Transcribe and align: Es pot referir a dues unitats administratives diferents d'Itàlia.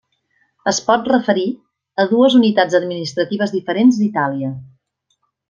Es 0.69 0.77
pot 0.85 1.09
referir 1.11 1.43
a 2.03 2.05
dues 2.13 2.39
unitats 2.39 2.79
administratives 2.81 3.55
diferents 3.59 4.01
d'Itàlia. 4.03 4.51